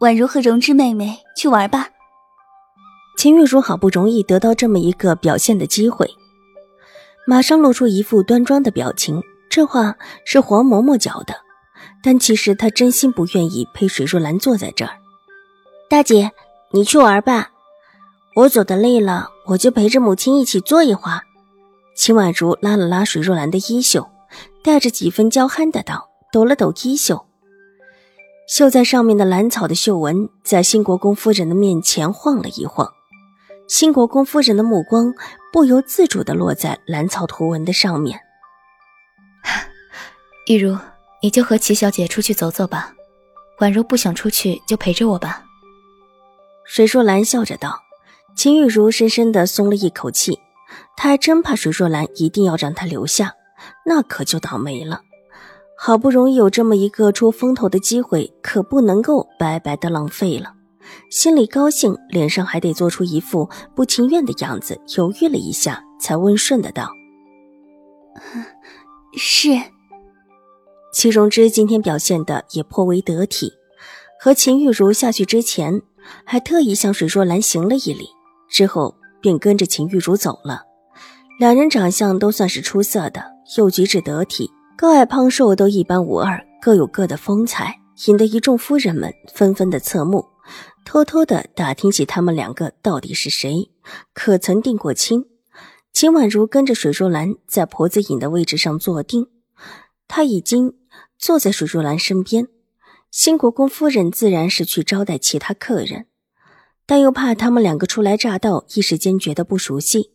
[0.00, 1.88] 宛如和荣之妹妹去玩吧。
[3.16, 6.08] 秦玉茹好不容易得到这么一个表现的机会，
[7.26, 9.20] 马上露出一副端庄的表情。
[9.50, 11.34] 这话是黄嬷嬷教的，
[12.02, 14.98] 但其实她真心不愿意陪水若兰坐在这儿。
[15.88, 16.30] 大姐，
[16.70, 17.50] 你去玩吧，
[18.36, 21.22] 我走的累了，我就陪着母亲一起坐一会儿。
[21.96, 24.06] 秦婉如拉了拉水若兰的衣袖，
[24.62, 27.26] 带着几分娇憨的道，抖了抖衣袖。
[28.48, 32.90] 绣在上面的兰草的绣纹，在新国公夫人的面前晃了一晃，
[33.68, 35.12] 新国公夫人的目光
[35.52, 38.18] 不由自主地落在兰草图文的上面。
[40.46, 40.78] 玉茹，
[41.22, 42.94] 你就和齐小姐出去走走吧，
[43.58, 45.44] 宛如不想出去，就陪着我吧。
[46.64, 47.82] 水若兰笑着道。
[48.34, 50.38] 秦玉茹深深地松了一口气，
[50.96, 53.34] 她还真怕水若兰一定要让她留下，
[53.84, 55.02] 那可就倒霉了。
[55.80, 60.52] 好不容易有这么一个出风头的机会，可不能够白白的浪费了。
[61.08, 66.90] 心里高兴，脸上还得做出一副不情愿的样子，犹豫了一下，才温顺的道
[69.16, 69.50] ：“是。”
[70.92, 73.52] 齐荣之今天表现的也颇为得体，
[74.20, 75.80] 和秦玉茹下去之前，
[76.24, 78.08] 还特意向水若兰行了一礼，
[78.50, 80.62] 之后便跟着秦玉茹走了。
[81.38, 83.22] 两人长相都算是出色的，
[83.56, 84.50] 又举止得体。
[84.80, 90.24] 高矮胖瘦都一般无二，各有各的风采，引得一众夫人们纷纷的侧目，
[90.84, 93.72] 偷偷的打听起他们两个到底是谁，
[94.14, 95.24] 可曾定过亲。
[95.92, 99.26] 秦婉如跟着水若兰在婆子引的位置上坐定，
[100.06, 100.74] 她已经
[101.18, 102.46] 坐在水若兰身边。
[103.10, 106.06] 新国公夫人自然是去招待其他客人，
[106.86, 110.12] 但又怕他们两个初来乍到，一时间觉得不熟悉，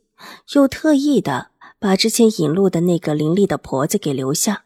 [0.53, 1.49] 又特意的。
[1.83, 4.63] 把之前引路的那个伶俐的婆子给留下，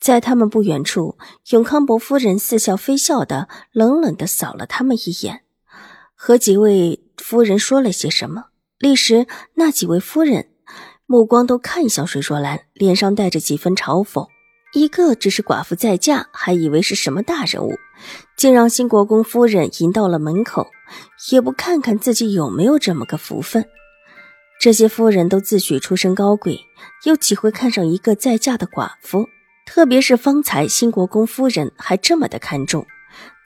[0.00, 1.16] 在他们不远处，
[1.50, 5.42] 永康伯夫人似笑非笑的冷冷的扫了他们一眼，
[6.16, 8.46] 和几位夫人说了些什么。
[8.80, 10.48] 立时，那几位夫人
[11.06, 14.26] 目光都看向水若兰，脸上带着几分嘲讽。
[14.74, 17.78] 一个只是寡妇再嫁，还以为是什么大人物，
[18.36, 20.66] 竟让新国公夫人迎到了门口，
[21.30, 23.68] 也不看看自己有没有这么个福分。
[24.60, 26.66] 这些夫人都自诩出身高贵，
[27.04, 29.26] 又岂会看上一个再嫁的寡妇？
[29.64, 32.86] 特别是方才新国公夫人还这么的看重，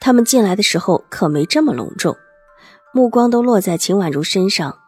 [0.01, 2.17] 他们进来的时候可没这么隆重，
[2.93, 4.79] 目光都落在秦婉如身上，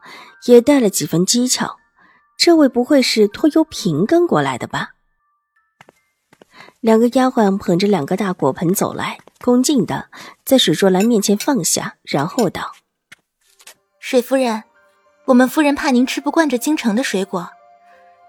[0.48, 1.76] 也带了几分讥诮。
[2.38, 4.90] 这位不会是托幽嫔跟过来的吧？
[6.82, 10.10] 两个丫鬟捧着两个大果盆走来，恭敬的
[10.44, 12.74] 在水若兰面前放下，然后道
[14.02, 14.66] ：“水夫人。”
[15.28, 17.50] 我们夫人怕您吃不惯这京城的水果，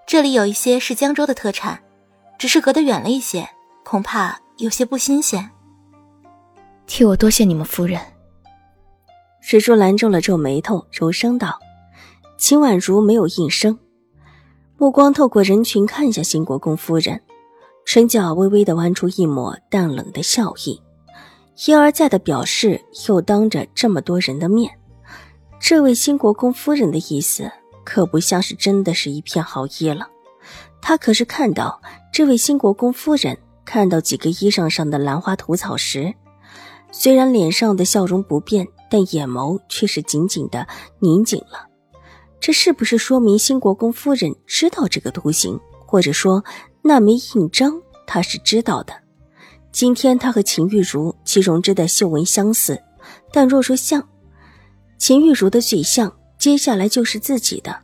[0.04, 1.80] 这里有一些是江州的特产，
[2.36, 3.48] 只是隔得远了一些，
[3.84, 5.48] 恐怕有些不新鲜。
[6.88, 8.00] 替我多谢你们夫人。
[9.40, 11.60] 水珠兰皱了皱眉头，柔声道
[12.36, 13.78] ：“秦婉如没有应声，
[14.76, 17.22] 目光透过人群看向新国公夫人，
[17.86, 20.82] 唇角微微的弯出一抹淡冷的笑意，
[21.64, 24.68] 一而再的表示，又当着这么多人的面。”
[25.60, 27.50] 这位新国公夫人的意思，
[27.84, 30.08] 可不像是真的是一片好意了。
[30.80, 31.80] 他可是看到
[32.12, 36.14] 这位新国公夫人看到几个衣裳上的兰花吐草时，
[36.92, 40.66] 虽然脸上的笑容不变，但眼眸却是紧紧的
[41.00, 41.66] 拧紧了。
[42.40, 46.44] 这是不是说明新国公夫人知道这个图形，或者说
[46.82, 48.94] 那枚印章他是知道的？
[49.72, 52.80] 今天他和秦玉茹、齐荣之的绣纹相似，
[53.32, 54.08] 但若说像。
[54.98, 57.74] 秦玉茹的最像，接下来就是自己的。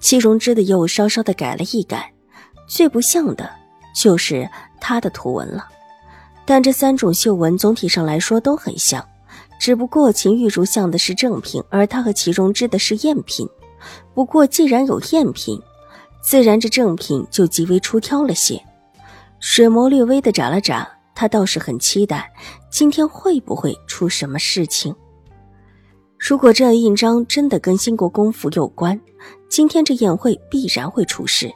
[0.00, 2.12] 戚荣之的又稍稍的改了一改，
[2.66, 3.48] 最不像的
[3.94, 4.48] 就是
[4.80, 5.64] 他的图文了。
[6.44, 9.04] 但这三种绣纹总体上来说都很像，
[9.60, 13.48] 只不过秦玉茹像的是正品，而他和齐荣之的是赝品。
[14.12, 15.60] 不过既然有赝品，
[16.20, 18.60] 自然这正品就极为出挑了些。
[19.38, 22.32] 水眸略微的眨了眨，他倒是很期待
[22.70, 24.94] 今天会不会出什么事情。
[26.18, 28.98] 如果这印章真的跟新国公府有关，
[29.48, 31.50] 今天这宴会必然会出事。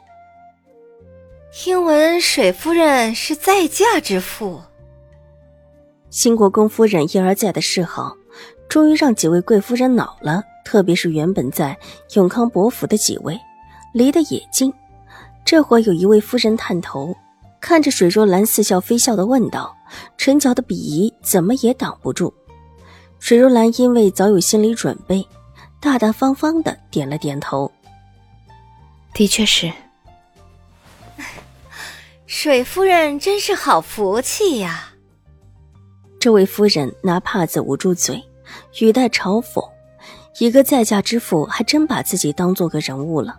[1.51, 4.61] 听闻水夫人是再嫁之妇，
[6.09, 8.15] 新国公夫人一而再的示好，
[8.69, 10.43] 终于让几位贵夫人恼了。
[10.63, 11.77] 特别是原本在
[12.13, 13.37] 永康伯府的几位，
[13.93, 14.71] 离得也近。
[15.43, 17.13] 这会有一位夫人探头，
[17.59, 19.75] 看着水若兰，似笑非笑的问道
[20.17, 22.33] ：“陈角的鄙夷怎么也挡不住。”
[23.21, 25.25] 水若兰因为早有心理准备，
[25.79, 27.71] 大大方方的点了点头。
[29.13, 29.71] 的确是。
[32.25, 34.93] 水夫人真是好福气呀！
[36.19, 38.23] 这位夫人拿帕子捂住嘴，
[38.79, 39.63] 语带嘲讽。
[40.39, 43.35] 一个在嫁之妇，还真把自己当做个人物了。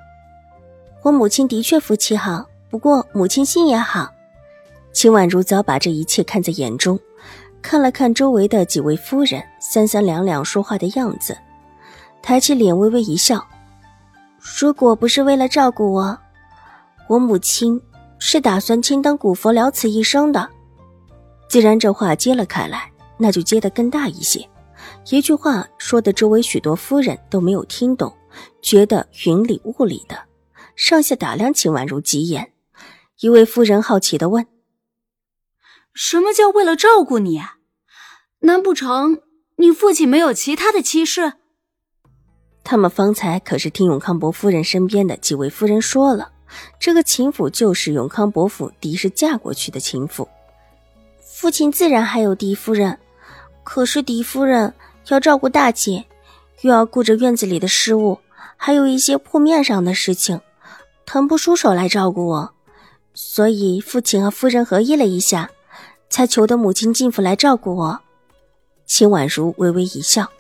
[1.02, 4.12] 我母亲的确福气好，不过母亲心也好。
[4.93, 7.00] 秦婉如早把这一切看在眼中，
[7.62, 11.38] 看了看周围的几位夫人三三两两说话的样子，
[12.20, 13.43] 抬起脸微微一笑。
[14.59, 16.19] 如果不是为了照顾我，
[17.09, 17.81] 我母亲
[18.19, 20.49] 是打算亲当古佛了此一生的。
[21.49, 24.47] 既然这话揭了开来，那就揭得更大一些。
[25.11, 28.12] 一句话说的，周围许多夫人都没有听懂，
[28.61, 30.17] 觉得云里雾里的，
[30.75, 32.53] 上下打量秦婉如几眼。
[33.20, 34.44] 一位夫人好奇的问
[35.94, 37.41] ：“什么叫为了照顾你？
[38.41, 39.21] 难不成
[39.56, 41.35] 你父亲没有其他的妻室？”
[42.65, 46.33] 他们方才可是听永康伯夫人身边的几位夫人说了，
[46.79, 50.29] 这个秦府就是永康伯府嫡氏嫁过去的秦府。
[51.21, 52.99] 父亲自然还有嫡夫人，
[53.65, 54.75] 可是嫡夫人。
[55.09, 56.05] 要照顾大姐，
[56.61, 58.21] 又要顾着院子里的事务，
[58.56, 60.41] 还有一些铺面上的事情，
[61.05, 62.55] 腾不出手来照顾我，
[63.12, 65.50] 所以父亲和夫人合议了一下，
[66.12, 67.99] 才求得母亲进府来照顾我。
[68.85, 70.31] 秦婉如微微一笑，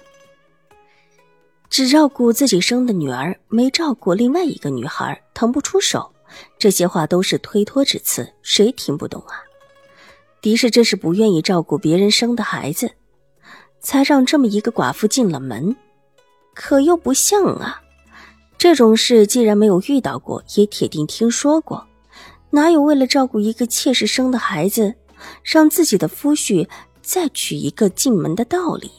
[1.70, 6.12] 只照顾自己生的女儿，没照顾另外一个女孩，腾不出手，
[6.58, 9.40] 这些话都是推脱之词，谁听不懂啊？
[10.42, 12.90] 狄氏这是不愿意照顾别人生的孩子。
[13.80, 15.74] 才让这么一个寡妇进了门，
[16.54, 17.82] 可又不像啊！
[18.56, 21.84] 这种事既然没有遇到过，也铁定听说过。
[22.50, 24.94] 哪有为了照顾一个妾室生的孩子，
[25.42, 26.68] 让自己的夫婿
[27.00, 28.90] 再娶一个进门的道理？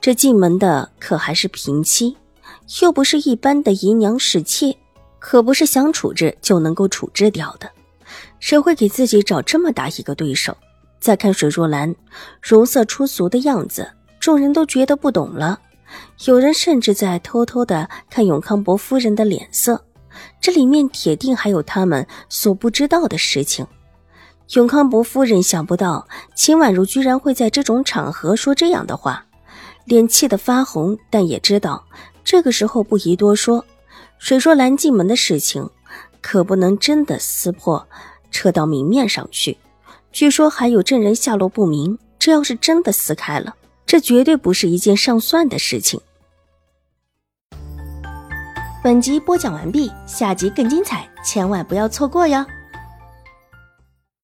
[0.00, 2.16] 这进门的可还是平妻，
[2.82, 4.76] 又不是一般的姨娘侍妾，
[5.18, 7.70] 可不是想处置就能够处置掉的。
[8.40, 10.56] 谁会给自己找这么大一个对手？
[11.00, 11.94] 再看水若兰
[12.42, 13.88] 容色出俗的样子，
[14.18, 15.60] 众人都觉得不懂了。
[16.26, 19.84] 有人甚至在偷偷的看永康伯夫人的脸色，
[20.40, 23.66] 这里面铁定还有他们所不知道的事情。
[24.54, 29.26] 永康伯夫人想不到秦婉如居然会在这种场合说这样的话，
[29.84, 31.84] 脸气得发红，但也知道
[32.24, 33.64] 这个时候不宜多说。
[34.18, 35.68] 水若兰进门的事情，
[36.22, 37.86] 可不能真的撕破，
[38.30, 39.58] 扯到明面上去。
[40.12, 43.54] 据说还有证人下落不明，这要是真的撕开了，
[43.84, 46.00] 这绝对不是一件上算的事情。
[48.82, 52.44] 本集播讲完毕，下集更精彩，千万不要错过哟。